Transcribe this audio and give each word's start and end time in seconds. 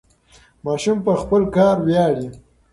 ماشوم 0.65 0.97
په 1.05 1.13
خپل 1.21 1.41
کار 1.55 1.75
ویاړي. 1.87 2.27